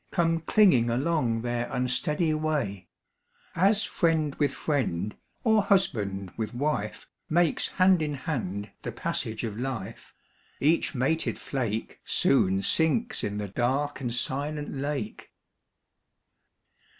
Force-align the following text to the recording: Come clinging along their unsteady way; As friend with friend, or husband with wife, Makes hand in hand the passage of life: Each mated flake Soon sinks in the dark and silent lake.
Come 0.09 0.39
clinging 0.39 0.89
along 0.89 1.43
their 1.43 1.71
unsteady 1.71 2.33
way; 2.33 2.87
As 3.55 3.83
friend 3.83 4.33
with 4.39 4.51
friend, 4.51 5.13
or 5.43 5.61
husband 5.61 6.33
with 6.35 6.55
wife, 6.55 7.07
Makes 7.29 7.67
hand 7.67 8.01
in 8.01 8.15
hand 8.15 8.71
the 8.81 8.91
passage 8.91 9.43
of 9.43 9.59
life: 9.59 10.11
Each 10.59 10.95
mated 10.95 11.37
flake 11.37 11.99
Soon 12.03 12.63
sinks 12.63 13.23
in 13.23 13.37
the 13.37 13.49
dark 13.49 14.01
and 14.01 14.11
silent 14.11 14.75
lake. 14.75 15.29